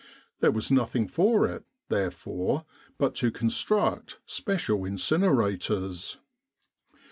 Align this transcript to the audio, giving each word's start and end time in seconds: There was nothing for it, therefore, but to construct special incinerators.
There 0.39 0.49
was 0.51 0.71
nothing 0.71 1.07
for 1.07 1.45
it, 1.47 1.63
therefore, 1.89 2.65
but 2.97 3.13
to 3.17 3.29
construct 3.29 4.19
special 4.25 4.79
incinerators. 4.79 6.17